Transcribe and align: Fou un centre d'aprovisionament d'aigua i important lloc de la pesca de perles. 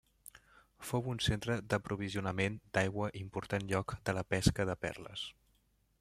Fou 0.91 1.09
un 1.11 1.19
centre 1.25 1.57
d'aprovisionament 1.73 2.57
d'aigua 2.77 3.09
i 3.19 3.23
important 3.25 3.69
lloc 3.73 3.95
de 4.09 4.19
la 4.19 4.23
pesca 4.35 4.67
de 4.71 4.77
perles. 4.87 5.27